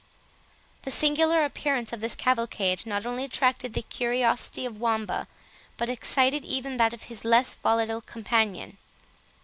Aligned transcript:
The 0.81 0.89
singular 0.89 1.45
appearance 1.45 1.93
of 1.93 1.99
this 1.99 2.15
cavalcade 2.15 2.87
not 2.87 3.05
only 3.05 3.23
attracted 3.23 3.73
the 3.75 3.83
curiosity 3.83 4.65
of 4.65 4.79
Wamba, 4.81 5.27
but 5.77 5.89
excited 5.89 6.43
even 6.43 6.77
that 6.77 6.91
of 6.95 7.03
his 7.03 7.23
less 7.23 7.53
volatile 7.53 8.01
companion. 8.01 8.77